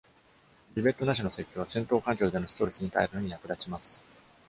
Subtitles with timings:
[0.73, 4.03] リベットなしの設計は、戦闘環境でのストレスに耐えるのに役立ちます。